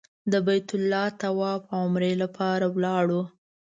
[0.31, 3.21] د بیت الله طواف او عمرې لپاره لاړو.